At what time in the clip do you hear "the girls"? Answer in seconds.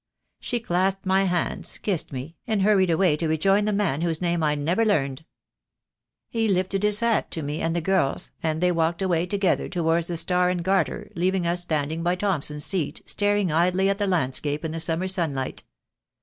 7.75-8.31